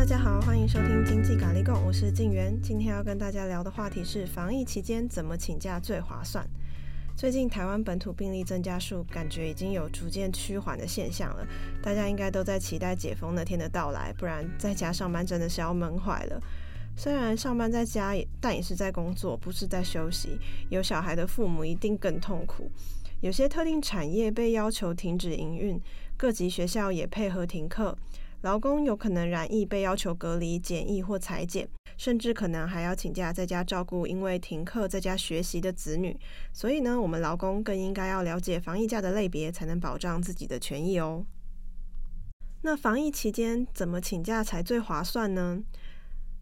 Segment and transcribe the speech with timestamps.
[0.00, 2.58] 大家好，欢迎收听经济咖喱贡，我是静媛。
[2.62, 6.42] 今天要跟大家聊的话题是防疫期间怎么请假最划算。
[7.14, 11.46] 最近台湾本土病例增加数感觉已经有逐渐趋缓的现象了，
[11.82, 16.40] 大家应该都在期待解封那天的到来，不然在家上班真的是要闷坏了。
[16.96, 20.38] 虽然上班在家，但也是在工作，不是在休息。
[20.70, 22.70] 有小孩的父母一定更痛苦。
[23.20, 25.80] 有些特定产业被要求停止营运，
[26.16, 27.96] 各级学校也配合停课。
[28.40, 36.18] 劳工有可能染疫，被要求隔离、检疫或裁剪，甚至可能还要请假在家照顾因为停课在家学习的子女。
[36.50, 41.26] 所以呢，我们劳工更应该要了解防疫假的类别，才能保障自己的权益哦。
[42.62, 45.62] 那防疫期间怎么请假才最划算呢？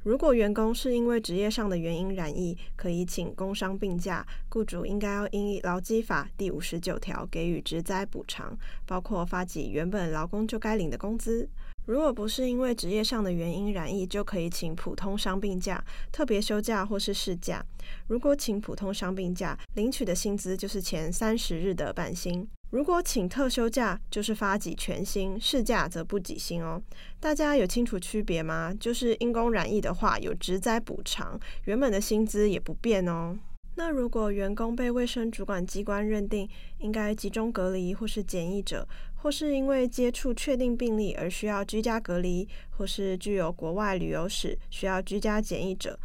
[0.05, 8.57] 如果员工是因为职业上的原因染疫，可以请工伤病假，雇主应该要依劳基法第五十九条给予职灾补偿，
[8.87, 11.49] 包括发给原本劳工就该领的工资。
[11.85, 17.65] 如果不是因为职业上的原因染疫，就可以请普通伤病假、特别休假或是事假。
[18.07, 26.83] 如果请普通伤病假，领取的薪资就是前三十日的半薪；如果请特休假，就是发给全薪，事假则不给薪哦。
[27.19, 28.75] 大家有清楚区别吗？
[28.79, 33.39] 就是因公染疫的话，有职灾补偿，原本的薪资也不变哦。
[33.77, 36.47] 那如果员工被卫生主管机关认定
[36.81, 45.99] 应该集中隔离或是检疫者，或是因为接触确定病例而需要居家隔离，或是具有国外旅游史需要居家检疫者，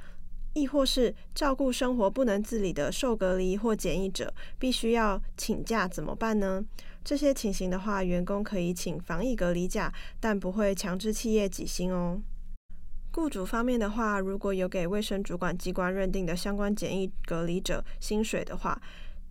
[0.54, 6.64] 亦或是照顾生活不能自理的受隔离或检疫者，必须要请假怎么办呢？
[7.04, 12.22] 这些情形的话，员工可以请防疫隔离假，但不会强制企业给薪哦。
[13.12, 18.81] 雇主方面的话，如果有给卫生主管机关认定的相关检疫隔离者薪水的话，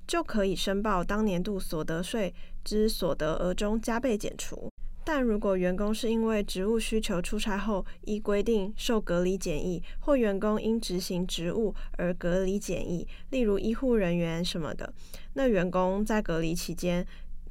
[0.07, 2.35] 就可以申报当年度所得税
[2.65, 4.72] 之所得额中加倍减除。
[5.05, 14.95] 但如果员工是因为职务需求出差后依规定受隔离检疫，或员工因执行职务而隔离检疫，例如医护人员什么的，
[15.35, 17.05] 那员工在隔离期间，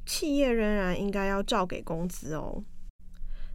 [0.06, 2.64] 企业仍然应该要照给工资哦。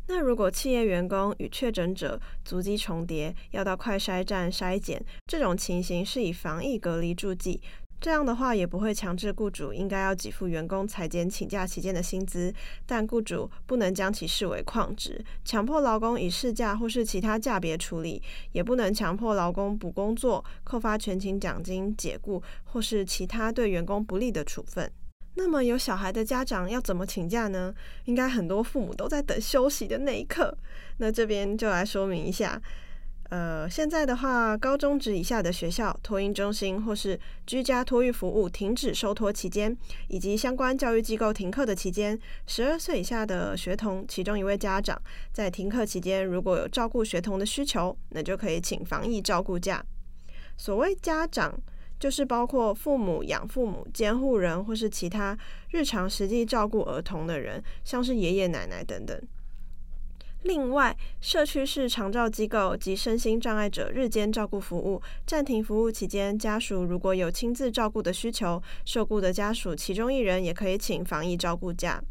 [0.09, 7.61] 那如果企业员工与确诊者足迹重叠，要到快筛站筛检，这种情形是以防疫隔离注记，
[7.99, 12.53] 这样的话也不会强制雇主应该要给付员工裁减请假期间的薪资，
[12.85, 18.21] 但雇主不能将其视为旷职，强迫劳工以事假或是其他假别处理，
[18.51, 24.89] 也不能强迫劳工补工作、扣发全勤奖金、解雇或是其他对员工不利的处分。
[25.33, 27.73] 那么有小孩的家长要怎么请假呢？
[28.05, 30.55] 应该很多父母都在等休息的那一刻。
[30.97, 32.59] 那这边就来说明一下，
[33.29, 39.75] 呃，现在的话，高中职以下的学校托婴中心或是居家托育服务停止收托期间，
[40.07, 45.01] 以及相关教育机构停课的期间，十二岁以下的学童其中一位家长
[45.31, 49.83] 在停课期间如果有照顾学童的需求，那就可以请防疫照顾假。
[50.57, 51.59] 所谓家长。
[51.99, 55.35] 就是包括父母、养父母、监护人或是其他
[55.71, 59.19] 日常实际照顾儿童的人，像是爷爷奶奶等等。
[60.47, 72.01] 另外，社区式长照机构及身心障碍者日间照顾服务暂停服务期间，家属如果有亲自照顾的需求，受雇的家属其中一人也可以请防疫照顾假。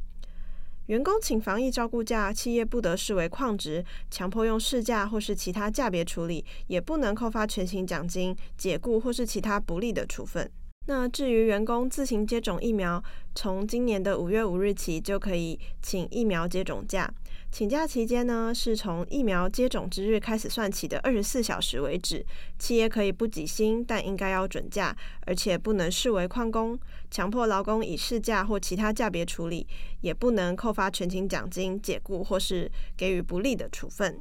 [0.88, 10.48] 员工请防疫照顾假，企业不得视为旷职，强迫用事假或是其他假别处理，也不能扣发全勤奖金、解雇或是其他不利的处分。
[10.88, 13.02] 那至于员工自行接种疫苗，
[13.34, 17.12] 从今年的五月五日起就可以请疫苗接种假。
[17.50, 22.24] 请假期间呢，是从疫苗接种之日开始算起的二十四小时为止。
[22.58, 26.78] 企业可以不给薪，但应该要准假，而且不能视为旷工，
[27.10, 29.66] 强迫劳工以事假或其他假别处理，
[30.02, 34.20] 也不能扣发全勤奖金、解雇或是给予不利的处分。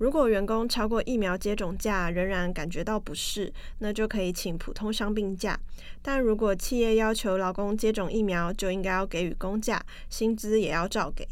[0.00, 5.60] 如果员工超过疫苗接种假仍然感觉到不适，那就可以请普通伤病假。
[6.00, 11.28] 但如果企业要求劳工接种疫苗，就应该要给予公假，薪资也要照给。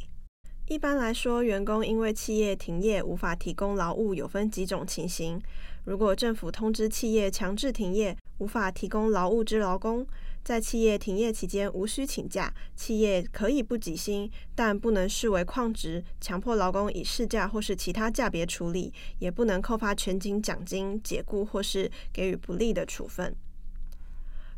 [0.66, 5.40] 一般来说，员工因为企业停业无法提供劳务，有分几种情形。
[5.84, 10.06] 如果政府通知企业强制停业，无法提供劳务之劳工，
[10.44, 23.36] 在企业停业期间无需请假，企业可以不给薪，但不能视为旷职，强迫劳工以事假或是其他假别处理，也不能扣发全勤奖金、解雇或是给予不利的处分。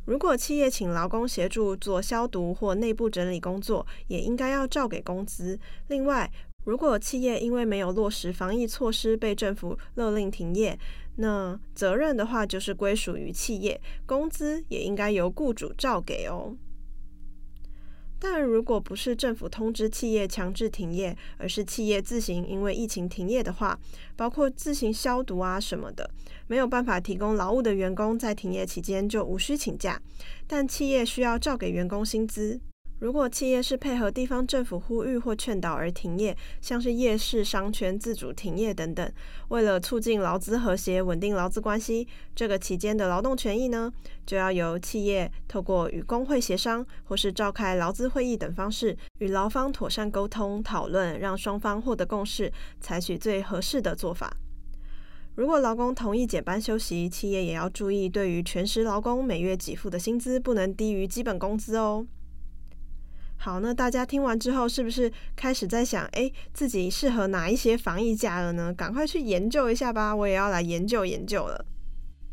[0.06, 5.58] 如果企业请劳工协助做消毒或内部整理工作，也应该要照给工资。
[5.88, 6.30] 另外，
[6.64, 10.78] 如果企业因为没有落实防疫措施被政府勒令停业，
[11.16, 16.54] 那责任的话就是归属于企业，工资也应该由雇主照给哦。
[18.22, 23.80] 但如果不是政府通知企业强制停业，而是企业自行因为疫情停业的话，
[24.14, 26.10] 包括自行消毒啊什么的，
[26.46, 29.98] 没有办法提供劳务的员工在停业期间就无需请假，
[30.46, 32.60] 但企业需要照给员工薪资。
[33.00, 39.10] 如果企业是配合地方政府呼吁或劝导而停业，像是夜市、商圈自主停业等等，
[39.48, 42.06] 为了促进劳资和谐、稳定劳资关系，
[42.36, 43.90] 这个期间的劳动权益呢，
[44.26, 52.52] 就要由企业透过与工会协商，或是召开劳资会议等方式，与劳方妥善沟通讨论，让双方获得共识，
[52.82, 54.36] 采取最合适的做法。
[55.36, 62.06] 如果劳工同意减班休息，企业也要注意，对于全时劳工每月给付的薪资不能低于基本工资哦。
[63.42, 68.70] 好，那大家听完之后，是不是开始在想，诶，自己适合哪一些防疫假了呢？
[68.74, 71.64] 赶快去研究一下吧，我也要来研究研究了。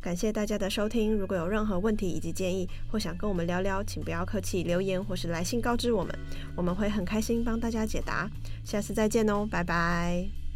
[0.01, 6.13] 感谢大家的收听，如果有任何问题以及建议，或想跟我们聊聊，请不要客气，留言或是来信告知我们，
[6.57, 8.30] 我们会很开心帮大家解答。
[8.65, 10.46] 下次再见哦，拜拜。